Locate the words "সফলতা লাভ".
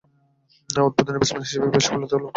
1.85-2.19